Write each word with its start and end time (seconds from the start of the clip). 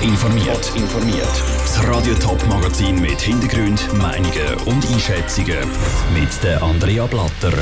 Top 0.00 0.08
informiert. 0.08 0.72
informiert. 0.76 1.42
Das 1.58 1.86
Radio 1.86 2.14
Top 2.14 2.46
Magazin 2.48 3.00
mit 3.00 3.20
Hintergrund, 3.20 3.92
Meinungen 3.98 4.54
und 4.64 4.86
Einschätzungen 4.90 5.58
mit 6.14 6.42
der 6.42 6.62
Andrea 6.62 7.06
Blatter. 7.06 7.52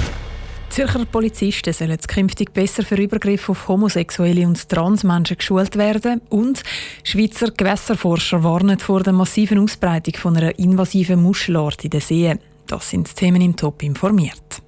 Zürcher 0.68 1.04
Polizisten 1.06 1.72
sollen 1.72 1.98
künftig 2.06 2.52
besser 2.52 2.84
für 2.84 2.94
Übergriffe 2.94 3.52
auf 3.52 3.66
Homosexuelle 3.66 4.46
und 4.46 4.68
Transmenschen 4.68 5.38
geschult 5.38 5.76
werden 5.76 6.20
und 6.28 6.62
Schweizer 7.02 7.50
Gewässerforscher 7.50 8.44
warnen 8.44 8.78
vor 8.78 9.02
der 9.02 9.14
massiven 9.14 9.58
Ausbreitung 9.58 10.14
von 10.14 10.36
einer 10.36 10.56
invasiven 10.58 11.20
Muschelart 11.20 11.84
in 11.84 11.90
den 11.90 12.00
Seen. 12.00 12.38
Das 12.66 12.90
sind 12.90 13.08
die 13.08 13.14
Themen 13.14 13.40
im 13.40 13.56
Top 13.56 13.82
informiert. 13.82 14.62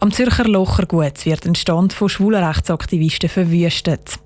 Am 0.00 0.10
Zürcher 0.10 0.44
Lochergut 0.44 1.24
wird 1.24 1.46
ein 1.46 1.54
Stand 1.54 1.92
von 1.92 2.08
schwulen 2.08 2.44
Rechtsaktivisten 2.44 3.30
verwüstet. 3.30 4.18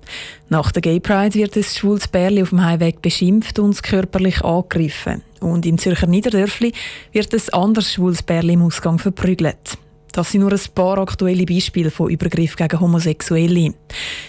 Nach 0.49 0.71
der 0.71 0.81
Gay 0.81 0.99
Pride 0.99 1.35
wird 1.35 1.55
ein 1.55 1.63
schwules 1.63 2.07
Bärli 2.07 2.41
auf 2.41 2.49
dem 2.49 2.63
Heimweg 2.63 3.01
beschimpft 3.01 3.59
und 3.59 3.81
körperlich 3.81 4.43
angegriffen. 4.43 5.21
Und 5.39 5.65
im 5.65 5.77
Zürcher 5.77 6.07
Niederdörfli 6.07 6.73
wird 7.13 7.33
ein 7.33 7.53
anderes 7.53 7.93
schwules 7.93 8.23
Bärli 8.23 8.53
im 8.53 8.63
Ausgang 8.63 8.99
verprügelt. 8.99 9.77
Das 10.11 10.31
sind 10.31 10.41
nur 10.41 10.51
ein 10.51 10.59
paar 10.73 10.97
aktuelle 10.97 11.45
Beispiele 11.45 11.91
von 11.91 12.09
Übergriff 12.09 12.55
gegen 12.55 12.79
Homosexuelle. 12.79 13.73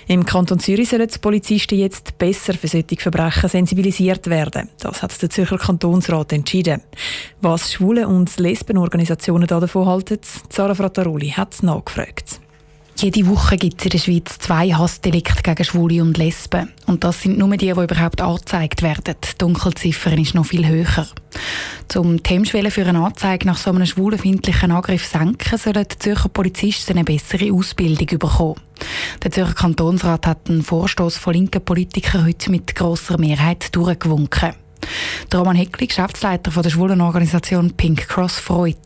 Im 0.07 0.25
Kanton 0.25 0.59
Zürich 0.59 0.89
sollen 0.89 1.09
die 1.09 1.19
Polizisten 1.19 1.79
jetzt 1.79 2.19
besser 2.19 2.55
für 2.55 2.69
solche 2.69 2.97
Verbrechen 2.99 3.49
sensibilisiert 3.49 4.29
werden. 4.29 4.69
Das 4.81 5.03
hat 5.03 5.21
der 5.23 5.31
Zürcher 5.31 5.59
Kantonsrat 5.59 6.33
entschieden. 6.33 6.83
Was 7.41 7.73
Schwule- 7.73 8.09
und 8.09 8.39
Lesbenorganisationen 8.39 9.47
davon 9.47 9.87
halten, 9.87 10.19
Sarah 10.49 10.75
Frattaroli 10.75 11.31
hat 11.31 11.63
nachgefragt. 11.63 12.41
Jede 13.03 13.27
Woche 13.29 13.57
gibt 13.57 13.81
es 13.81 13.87
in 13.87 13.91
der 13.93 13.99
Schweiz 13.99 14.39
zwei 14.41 14.75
Hassdelikte 14.75 15.43
gegen 15.43 15.65
Schwule 15.65 16.03
und 16.03 16.19
Lesben. 16.19 16.71
Und 16.87 17.03
das 17.03 17.23
sind 17.23 17.39
nur 17.39 17.49
die, 17.57 17.57
die 17.65 17.71
überhaupt 17.71 18.21
angezeigt 18.21 18.83
werden. 18.83 19.15
Die 19.25 19.39
Dunkelziffer 19.39 20.13
ist 20.19 20.35
noch 20.35 20.45
viel 20.45 20.69
höher. 20.69 21.07
Zum 21.89 22.23
Themenschwelle 22.23 22.71
für 22.71 22.85
eine 22.85 23.03
Anzeige 23.03 23.47
nach 23.47 23.57
so 23.57 23.71
einem 23.71 23.87
schwulenfindlichen 23.87 24.71
Angriff 24.71 25.07
senken, 25.07 25.57
sollen 25.57 25.87
die 25.91 25.99
Zürcher 25.99 26.29
Polizisten 26.29 26.99
eine 26.99 27.05
bessere 27.05 27.51
Ausbildung 27.55 28.19
bekommen. 28.19 28.61
Der 29.23 29.31
Zürcher 29.31 29.55
Kantonsrat 29.55 30.27
hat 30.27 30.51
einen 30.51 30.63
Vorstoß 30.63 31.17
von 31.17 31.33
linken 31.33 31.65
Politikern 31.65 32.27
heute 32.27 32.51
mit 32.51 32.75
grosser 32.75 33.17
Mehrheit 33.17 33.75
durchgewunken. 33.75 34.53
Roman 35.33 35.57
Heckli, 35.57 35.87
Geschäftsleiter 35.87 36.51
von 36.51 36.63
der 36.63 36.71
schwulen 36.71 37.01
Organisation 37.01 37.73
Pink 37.77 38.09
Cross, 38.09 38.39
freut 38.39 38.77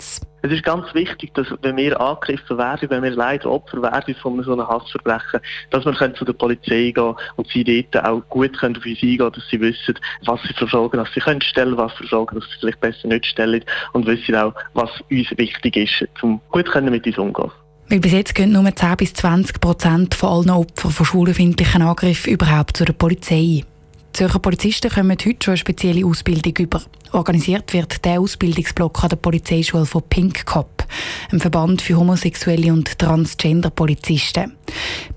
es 0.45 0.53
ist 0.53 0.63
ganz 0.63 0.93
wichtig, 0.93 1.33
dass 1.33 1.47
wenn 1.63 1.79
wir 1.79 1.99
angegriffen 1.99 2.59
werden, 2.59 2.91
wenn 2.91 3.03
wir 3.03 3.13
leider 3.13 3.51
Opfer 3.51 3.81
werden 3.81 4.15
von 4.15 4.43
so 4.43 4.53
einem 4.53 4.69
Hassverbrechen, 4.69 5.41
dass 5.71 5.87
wir 5.87 6.15
zu 6.15 6.25
der 6.27 6.35
Polizei 6.35 6.93
gehen 6.95 7.15
und 7.37 7.49
sie 7.49 7.65
dort 7.65 8.05
auch 8.05 8.21
gut 8.29 8.59
können 8.59 8.77
auf 8.77 8.85
uns 8.85 9.03
eingehen, 9.03 9.33
dass 9.33 9.49
sie 9.51 9.59
wissen, 9.59 9.99
was 10.27 10.43
sie 10.43 10.53
für 10.53 10.69
Fragen 10.69 10.99
dass 10.99 11.09
sie 11.15 11.21
können 11.21 11.41
stellen, 11.41 11.79
was 11.79 11.95
für 11.95 12.07
Fragen 12.07 12.39
dass 12.39 12.45
sie 12.51 12.59
vielleicht 12.61 12.81
besser 12.81 13.09
nicht 13.09 13.25
stellen 13.25 13.65
und 13.95 14.05
wissen 14.05 14.37
auch, 14.37 14.53
was 14.75 14.91
uns 15.11 15.31
wichtig 15.39 15.77
ist, 15.77 16.07
um 16.21 16.43
gut 16.51 16.71
können 16.71 16.91
mit 16.91 17.07
uns 17.07 17.17
umgehen. 17.17 17.51
Weil 17.89 18.01
bis 18.01 18.13
jetzt 18.13 18.35
gehen 18.35 18.53
nur 18.53 18.65
10 18.75 18.97
bis 18.99 19.15
20 19.15 19.63
Prozent 19.63 20.15
von 20.15 20.29
allen 20.29 20.51
Opfern 20.51 20.91
von 20.91 21.07
schwulenfindlichen 21.07 21.81
Angriffen 21.81 22.35
überhaupt 22.35 22.77
zu 22.77 22.85
der 22.85 22.93
Polizei. 22.93 23.65
Zürcher 24.15 24.39
Polizisten 24.39 24.93
kommen 24.93 25.11
heute 25.11 25.37
schon 25.43 25.53
eine 25.53 25.59
spezielle 25.59 26.07
Ausbildung 26.07 26.55
über. 26.59 26.81
Organisiert 27.11 27.73
wird 27.73 28.05
der 28.05 28.21
Ausbildungsblock 28.21 29.03
an 29.03 29.09
der 29.09 29.17
Polizeischule 29.17 29.87
von 29.87 30.05
Pink 30.09 30.47
Cop, 30.47 30.87
einem 31.33 31.41
Verband 31.41 31.83
für 31.83 31.97
homosexuelle 31.97 32.73
und 32.73 32.97
transgender 32.97 33.71
Polizisten. 33.71 34.57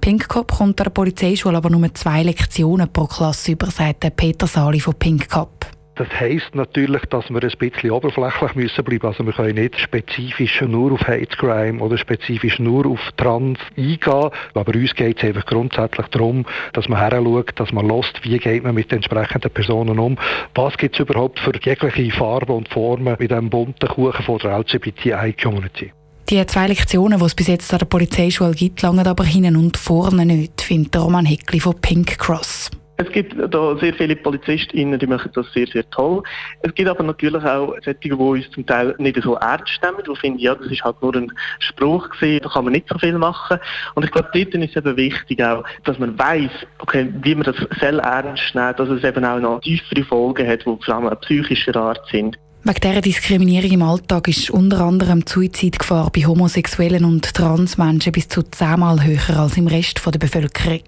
Pink 0.02 0.28
Cop 0.28 0.52
kommt 0.52 0.82
an 0.82 0.86
der 0.86 0.90
Polizeischule 0.90 1.58
aber 1.58 1.70
nur 1.70 1.94
zwei 1.94 2.24
Lektionen 2.24 2.92
pro 2.92 3.06
Klasse 3.06 3.52
über, 3.52 3.70
sagt 3.70 4.16
Peter 4.16 4.48
Sali 4.48 4.80
von 4.80 4.96
Pink 4.96 5.30
Cop. 5.30 5.57
Das 5.98 6.08
heisst 6.20 6.54
natürlich, 6.54 7.02
dass 7.10 7.28
wir 7.32 7.42
ein 7.42 7.52
bisschen 7.58 7.90
oberflächlich 7.90 8.54
müssen 8.54 8.84
bleiben. 8.84 9.08
Also 9.08 9.26
wir 9.26 9.34
können 9.34 9.56
nicht 9.56 9.80
spezifisch 9.80 10.62
nur 10.62 10.92
auf 10.92 11.02
Hate 11.08 11.36
Crime 11.36 11.82
oder 11.82 11.98
spezifisch 11.98 12.60
nur 12.60 12.86
auf 12.86 13.00
Trans 13.18 13.58
eingehen. 13.76 14.30
Aber 14.54 14.76
uns 14.76 14.94
geht 14.94 15.18
es 15.18 15.24
einfach 15.24 15.48
grundsätzlich 15.48 16.06
darum, 16.08 16.46
dass 16.74 16.88
man 16.88 17.00
heranschaut, 17.00 17.60
dass 17.60 17.72
man 17.72 17.88
lässt, 17.88 18.24
wie 18.24 18.38
geht 18.38 18.64
man 18.64 18.76
mit 18.76 18.92
den 18.92 18.98
entsprechenden 18.98 19.50
Personen 19.50 19.98
um. 19.98 20.20
Was 20.54 20.78
gibt 20.78 20.96
es 20.96 21.00
überhaupt 21.00 21.40
für 21.40 21.54
jegliche 21.60 22.16
Farben 22.16 22.52
und 22.52 22.70
Formen 22.70 23.16
mit 23.20 23.32
diesem 23.32 23.50
bunten 23.50 23.88
Kuchen 23.88 24.24
von 24.24 24.38
der 24.38 24.60
LGBTI-Community? 24.60 25.94
Die 26.30 26.46
zwei 26.46 26.68
Lektionen, 26.68 27.18
die 27.18 27.26
es 27.26 27.34
bis 27.34 27.48
jetzt 27.48 27.74
an 27.74 27.80
der 27.80 27.86
Polizeischule 27.88 28.52
gibt, 28.52 28.84
langen 28.84 29.08
aber 29.08 29.24
hinten 29.24 29.56
und 29.56 29.78
vorne 29.78 30.28
nicht, 30.28 30.62
findet 30.62 30.96
Roman 30.96 31.26
Heckli 31.26 31.60
von 31.60 31.74
Pink 31.82 32.20
Cross. 32.20 32.70
Es 33.00 33.12
gibt 33.12 33.36
da 33.54 33.78
sehr 33.78 33.94
viele 33.94 34.16
PolizistInnen, 34.16 35.00
die 35.00 35.06
machen 35.06 35.30
das 35.36 35.46
sehr, 35.54 35.68
sehr 35.68 35.88
toll. 35.92 36.24
Es 36.64 36.74
gibt 36.74 36.90
aber 36.90 37.04
natürlich 37.04 37.44
auch 37.44 37.76
solche, 37.84 38.00
die 38.00 38.12
uns 38.12 38.50
zum 38.52 38.66
Teil 38.66 38.96
nicht 38.98 39.22
so 39.22 39.36
ernst 39.36 39.80
nehmen, 39.84 40.00
die 40.08 40.20
finden, 40.20 40.40
ja, 40.40 40.56
das 40.56 40.72
ist 40.72 40.84
halt 40.84 41.00
nur 41.02 41.16
ein 41.16 41.32
Spruch 41.60 42.10
gewesen, 42.10 42.42
da 42.44 42.50
kann 42.50 42.64
man 42.64 42.74
nicht 42.74 42.90
so 42.90 42.98
viel 42.98 43.18
machen. 43.18 43.60
Und 43.94 44.04
ich 44.04 44.12
glaube, 44.12 44.30
dort 44.34 44.56
ist 44.56 44.76
es 44.76 44.76
eben 44.76 44.98
wichtig 44.98 45.44
auch, 45.44 45.64
dass 45.84 46.00
man 46.00 46.18
weiß, 46.18 46.50
okay, 46.80 47.08
wie 47.22 47.36
man 47.36 47.44
das 47.44 47.56
sehr 47.80 47.94
ernst 48.00 48.56
nimmt, 48.56 48.80
dass 48.80 48.90
es 48.90 49.04
eben 49.04 49.24
auch 49.24 49.40
noch 49.40 49.62
tiefere 49.62 50.04
Folgen 50.04 50.48
hat, 50.48 50.62
die 50.62 50.64
vor 50.64 50.96
allem 50.96 51.16
psychischer 51.22 51.76
Art 51.76 52.02
sind. 52.12 52.38
Wegen 52.64 52.82
dieser 52.82 53.02
Diskriminierung 53.02 53.72
im 53.72 53.82
Alltag 53.84 54.28
ist 54.28 54.50
unter 54.50 54.82
anderem 54.82 55.24
die 55.24 55.32
Suizidgefahr 55.32 56.10
bei 56.14 56.26
Homosexuellen 56.26 57.06
und 57.06 57.34
Transmenschen 57.34 58.12
bis 58.12 58.28
zu 58.28 58.42
zehnmal 58.44 59.06
höher 59.06 59.40
als 59.40 59.56
im 59.56 59.68
Rest 59.68 60.02
der 60.04 60.20
Bevölkerung. 60.20 60.82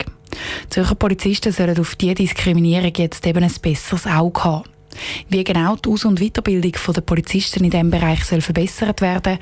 Die 0.65 0.69
Zürcher 0.69 0.95
Polizisten 0.95 1.51
sollen 1.51 1.79
auf 1.79 1.95
diese 1.95 2.15
Diskriminierung 2.15 2.93
jetzt 2.97 3.25
eben 3.25 3.43
ein 3.43 3.53
besseres 3.61 4.07
Auge 4.07 4.43
haben. 4.43 4.63
Wie 5.29 5.43
genau 5.43 5.75
die 5.75 5.89
Aus- 5.89 6.05
und 6.05 6.19
Weiterbildung 6.19 6.73
der 6.95 7.01
Polizisten 7.01 7.63
in 7.63 7.69
diesem 7.69 7.91
Bereich 7.91 8.23
soll 8.25 8.41
verbessert 8.41 9.01
werden 9.01 9.37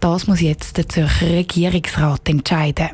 das 0.00 0.26
muss 0.26 0.40
jetzt 0.40 0.76
der 0.76 0.88
Zürcher 0.88 1.30
Regierungsrat 1.30 2.28
entscheiden. 2.28 2.90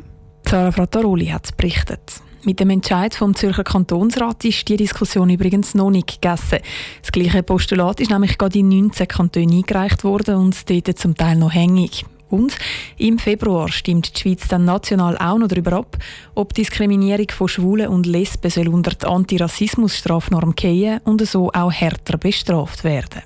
Sarah 0.47 0.71
Frattaroli 0.71 1.27
hat 1.27 1.57
berichtet. 1.57 2.21
Mit 2.43 2.59
dem 2.59 2.69
Entscheid 2.69 3.15
vom 3.15 3.33
Zürcher 3.33 3.63
Kantonsrat 3.63 4.45
ist 4.45 4.67
die 4.67 4.77
Diskussion 4.77 5.31
übrigens 5.31 5.73
noch 5.73 5.89
nicht 5.89 6.21
gegessen. 6.21 6.59
Das 7.01 7.11
gleiche 7.11 7.41
Postulat 7.41 7.99
ist 7.99 8.11
nämlich 8.11 8.37
gerade 8.37 8.59
in 8.59 8.69
19 8.69 9.07
Kantonen 9.07 9.57
eingereicht 9.57 10.03
worden 10.03 10.35
und 10.35 10.69
dort 10.69 10.99
zum 10.99 11.15
Teil 11.15 11.37
noch 11.37 11.51
hängig. 11.51 12.05
Und 12.29 12.57
im 12.97 13.19
Februar 13.19 13.69
stimmt 13.69 14.15
die 14.15 14.21
Schweiz 14.21 14.47
dann 14.47 14.65
national 14.65 15.17
auch 15.17 15.37
noch 15.37 15.47
darüber 15.47 15.73
ab, 15.73 15.97
ob 16.33 16.53
Diskriminierung 16.53 17.27
von 17.29 17.47
Schwulen 17.47 17.87
und 17.87 18.05
Lesben 18.05 18.67
unter 18.67 18.91
die 18.91 19.05
Antirassismus-Strafnorm 19.05 20.53
fallen 20.59 21.01
und 21.03 21.25
so 21.25 21.51
auch 21.51 21.71
härter 21.71 22.17
bestraft 22.17 22.83
werden. 22.83 23.21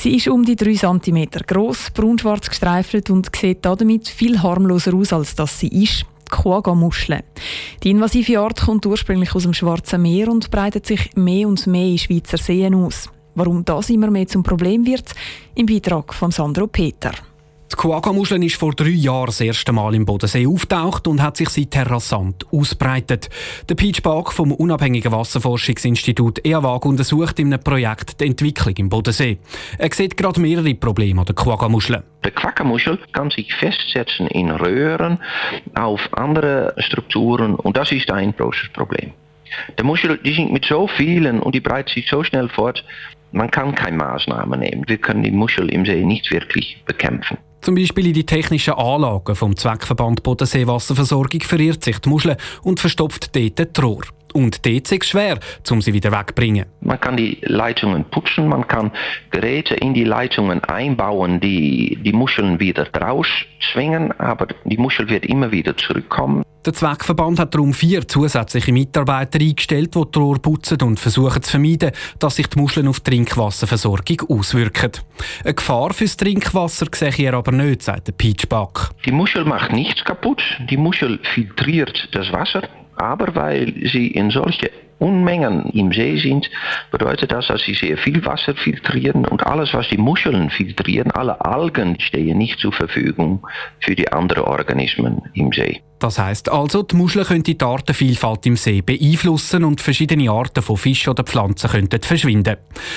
Sie 0.00 0.14
ist 0.14 0.28
um 0.28 0.44
die 0.44 0.54
3 0.54 0.74
cm 0.74 1.28
groß, 1.44 1.90
braunschwarz 1.90 2.48
gestreifelt 2.48 3.10
und 3.10 3.34
sieht 3.34 3.64
damit 3.64 4.06
viel 4.06 4.40
harmloser 4.40 4.94
aus, 4.94 5.12
als 5.12 5.34
das 5.34 5.58
sie 5.58 5.66
ist. 5.66 6.06
Die 6.30 6.36
Quagga-Muschel. 6.36 7.24
Die 7.82 7.90
invasive 7.90 8.38
Art 8.38 8.60
kommt 8.60 8.86
ursprünglich 8.86 9.34
aus 9.34 9.42
dem 9.42 9.54
Schwarzen 9.54 10.02
Meer 10.02 10.28
und 10.28 10.52
breitet 10.52 10.86
sich 10.86 11.16
mehr 11.16 11.48
und 11.48 11.66
mehr 11.66 11.86
in 11.86 11.98
Schweizer 11.98 12.38
Seen 12.38 12.76
aus. 12.76 13.08
Warum 13.38 13.64
das 13.64 13.88
immer 13.88 14.10
mehr 14.10 14.26
zum 14.26 14.42
Problem 14.42 14.84
wird, 14.84 15.14
im 15.54 15.66
Beitrag 15.66 16.12
von 16.12 16.32
Sandro 16.32 16.66
Peter. 16.66 17.12
Die 17.70 17.76
Quagga-Muschel 17.76 18.42
ist 18.42 18.56
vor 18.56 18.72
drei 18.72 18.88
Jahren 18.88 19.26
das 19.26 19.40
erste 19.40 19.70
Mal 19.70 19.94
im 19.94 20.04
Bodensee 20.04 20.44
auftaucht 20.44 21.06
und 21.06 21.22
hat 21.22 21.36
sich 21.36 21.48
seither 21.48 21.88
rasant 21.88 22.44
ausbreitet. 22.50 23.30
Der 23.68 23.76
Peach 23.76 24.02
Bark 24.02 24.32
vom 24.32 24.50
unabhängigen 24.50 25.12
Wasserforschungsinstitut 25.12 26.44
EAWAG 26.44 26.84
untersucht 26.84 27.38
in 27.38 27.52
einem 27.52 27.62
Projekt 27.62 28.20
die 28.20 28.26
Entwicklung 28.26 28.74
im 28.76 28.88
Bodensee. 28.88 29.38
Er 29.78 29.92
sieht 29.92 30.16
gerade 30.16 30.40
mehrere 30.40 30.74
Probleme 30.74 31.20
an 31.20 31.26
der 31.26 31.36
Quagga-Muschel. 31.36 32.02
Die 32.24 32.30
Quagga-Muschel 32.32 32.98
kann 33.12 33.30
sich 33.30 33.54
festsetzen 33.54 34.26
in 34.26 34.50
Röhren 34.50 35.20
auf 35.76 36.00
andere 36.10 36.74
Strukturen 36.78 37.54
und 37.54 37.76
das 37.76 37.92
ist 37.92 38.10
ein 38.10 38.34
großes 38.36 38.70
Problem. 38.72 39.12
Die 39.78 39.82
Muschel 39.82 40.18
die 40.18 40.34
sind 40.34 40.52
mit 40.52 40.64
so 40.64 40.86
vielen 40.86 41.40
und 41.40 41.54
die 41.54 41.60
breitet 41.60 41.94
sich 41.94 42.08
so 42.08 42.22
schnell 42.22 42.48
fort, 42.48 42.84
man 43.32 43.50
kann 43.50 43.74
keine 43.74 43.96
Maßnahmen 43.96 44.60
nehmen. 44.60 44.84
Wir 44.86 44.98
können 44.98 45.22
die 45.22 45.30
Muschel 45.30 45.68
im 45.70 45.84
See 45.84 46.04
nicht 46.04 46.30
wirklich 46.30 46.82
bekämpfen. 46.86 47.38
Zum 47.60 47.74
Beispiel 47.74 48.06
in 48.06 48.12
die 48.12 48.24
technischen 48.24 48.74
Anlagen 48.74 49.34
vom 49.34 49.56
Zweckverband 49.56 50.22
Bodenseewasserversorgung 50.22 51.40
verirrt 51.40 51.84
sich 51.84 51.98
die 51.98 52.08
Muschel 52.08 52.36
und 52.62 52.80
verstopft 52.80 53.34
dort 53.34 53.76
die 53.76 53.80
Rohr. 53.80 54.02
Und 54.32 54.64
dort 54.64 54.92
ist 54.92 54.92
es 54.92 55.08
schwer, 55.08 55.38
um 55.70 55.80
sie 55.80 55.92
wieder 55.92 56.12
wegzubringen. 56.12 56.66
Man 56.80 57.00
kann 57.00 57.16
die 57.16 57.38
Leitungen 57.42 58.04
putzen, 58.04 58.48
man 58.48 58.66
kann 58.66 58.92
Geräte 59.30 59.74
in 59.74 59.94
die 59.94 60.04
Leitungen 60.04 60.62
einbauen, 60.64 61.40
die 61.40 61.98
die 62.00 62.12
Muscheln 62.12 62.60
wieder 62.60 62.86
schwingen, 63.58 64.12
aber 64.20 64.46
die 64.64 64.76
Muschel 64.76 65.08
wird 65.08 65.26
immer 65.26 65.50
wieder 65.50 65.76
zurückkommen. 65.76 66.44
Der 66.66 66.72
Zweckverband 66.72 67.38
hat 67.38 67.54
darum 67.54 67.72
vier 67.72 68.06
zusätzliche 68.06 68.72
Mitarbeiter 68.72 69.40
eingestellt, 69.40 69.94
die 69.94 70.02
die 70.12 70.18
Rohr 70.18 70.42
putzen 70.42 70.82
und 70.82 70.98
versuchen 70.98 71.42
zu 71.42 71.52
vermeiden, 71.52 71.92
dass 72.18 72.36
sich 72.36 72.48
die 72.48 72.58
Muscheln 72.58 72.88
auf 72.88 73.00
die 73.00 73.10
Trinkwasserversorgung 73.10 74.22
auswirken. 74.28 74.90
Eine 75.44 75.54
Gefahr 75.54 75.92
fürs 75.92 76.16
Trinkwasser 76.16 76.86
sehe 76.92 77.10
ich 77.10 77.32
aber 77.32 77.52
nicht, 77.52 77.82
sagt 77.82 78.08
der 78.08 78.12
Peach. 78.12 78.46
Die 79.06 79.12
Muschel 79.12 79.44
macht 79.44 79.72
nichts 79.72 80.04
kaputt. 80.04 80.42
Die 80.68 80.76
Muschel 80.76 81.20
filtriert 81.34 82.08
das 82.12 82.32
Wasser 82.32 82.62
Aber 82.96 83.34
weil 83.36 83.74
sie 83.92 84.08
in 84.08 84.30
solche 84.30 84.70
Unmengen 84.98 85.66
im 85.70 85.92
See 85.92 86.16
sind, 86.16 86.50
bedeutet 86.90 87.30
das, 87.30 87.46
dass 87.46 87.62
sie 87.62 87.74
sehr 87.74 87.96
viel 87.96 88.24
Wasser 88.24 88.54
filtrieren 88.56 89.24
und 89.24 89.46
alles, 89.46 89.72
was 89.72 89.88
die 89.88 89.96
Muscheln 89.96 90.50
filtrieren, 90.50 91.12
alle 91.12 91.40
Algen 91.40 92.00
stehen 92.00 92.38
nicht 92.38 92.58
zur 92.58 92.72
Verfügung 92.72 93.46
für 93.78 93.94
die 93.94 94.10
anderen 94.12 94.44
Organismen 94.44 95.22
im 95.34 95.52
See. 95.52 95.80
Das 95.98 96.18
heißt 96.18 96.50
also, 96.50 96.82
die 96.82 96.96
Muscheln 96.96 97.26
könnten 97.26 97.58
die 97.58 97.64
Artenvielfalt 97.64 98.46
im 98.46 98.56
See 98.56 98.82
beeinflussen 98.82 99.64
und 99.64 99.80
verschiedene 99.80 100.30
Arten 100.30 100.62
von 100.62 100.76
Fischen 100.76 101.10
oder 101.10 101.24
Pflanzen 101.24 101.70
könnten 101.70 102.00
verschwinden. 102.02 102.56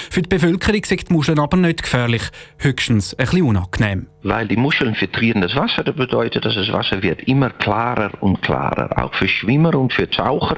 Für 0.09 0.21
die 0.21 0.29
Bevölkerung 0.29 0.83
sind 0.83 1.09
die 1.09 1.13
Muscheln 1.13 1.39
aber 1.39 1.57
nicht 1.57 1.81
gefährlich, 1.81 2.23
höchstens 2.59 3.13
ein 3.15 3.25
bisschen 3.25 3.43
unangenehm. 3.43 4.07
Weil 4.23 4.47
die 4.47 4.55
Muscheln 4.55 4.93
filtrieren 4.93 5.41
das 5.41 5.55
Wasser, 5.55 5.83
das 5.83 5.95
bedeutet, 5.95 6.45
dass 6.45 6.53
das 6.53 6.71
Wasser 6.71 7.01
wird 7.01 7.21
immer 7.23 7.49
klarer 7.49 8.11
und 8.21 8.41
klarer. 8.43 9.03
Auch 9.03 9.13
für 9.15 9.27
Schwimmer 9.27 9.73
und 9.73 9.93
für 9.93 10.07
Taucher 10.07 10.57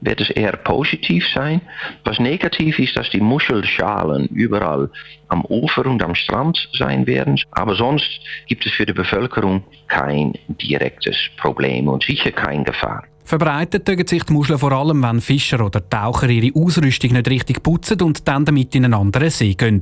wird 0.00 0.22
es 0.22 0.30
eher 0.30 0.56
positiv 0.56 1.26
sein. 1.34 1.60
Was 2.04 2.18
negativ 2.18 2.78
ist, 2.78 2.96
dass 2.96 3.10
die 3.10 3.20
Muschelschalen 3.20 4.28
überall 4.28 4.88
am 5.32 5.44
Ufer 5.46 5.86
und 5.86 6.02
am 6.02 6.14
Strand 6.14 6.68
sein 6.78 7.06
werden. 7.06 7.40
Aber 7.50 7.74
sonst 7.74 8.20
gibt 8.46 8.66
es 8.66 8.72
für 8.72 8.86
die 8.86 8.92
Bevölkerung 8.92 9.64
kein 9.88 10.34
direktes 10.48 11.16
Problem 11.38 11.88
und 11.88 12.04
sicher 12.04 12.30
keine 12.30 12.64
Gefahr. 12.64 13.04
Verbreitet 13.24 13.86
tögen 13.86 14.06
sich 14.06 14.24
die 14.24 14.32
Muscheln 14.32 14.58
vor 14.58 14.72
allem, 14.72 15.02
wenn 15.02 15.20
Fischer 15.20 15.64
oder 15.64 15.88
Taucher 15.88 16.28
ihre 16.28 16.54
Ausrüstung 16.58 17.12
nicht 17.12 17.28
richtig 17.28 17.62
putzen 17.62 18.02
und 18.02 18.26
dann 18.26 18.44
damit 18.44 18.74
in 18.74 18.84
einen 18.84 18.94
anderen 18.94 19.30
See 19.30 19.54
gehen. 19.54 19.80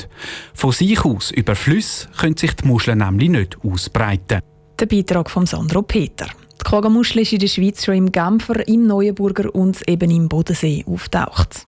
Von 0.54 0.72
sich 0.72 1.04
aus 1.04 1.30
über 1.30 1.56
Flüsse 1.56 2.08
können 2.18 2.36
sich 2.36 2.54
die 2.54 2.68
Muscheln 2.68 2.98
nämlich 2.98 3.30
nicht 3.30 3.56
ausbreiten. 3.64 4.40
Der 4.78 4.86
Beitrag 4.86 5.30
von 5.30 5.46
Sandro 5.46 5.82
Peter. 5.82 6.26
Die 6.60 6.64
Quaggamuschel 6.64 7.22
ist 7.22 7.32
in 7.32 7.38
der 7.38 7.48
Schweiz 7.48 7.84
schon 7.84 7.94
im 7.94 8.12
Genfer, 8.12 8.68
im 8.68 8.86
Neuenburger 8.86 9.54
und 9.54 9.88
eben 9.88 10.10
im 10.10 10.28
Bodensee 10.28 10.84
auftaucht. 10.86 11.66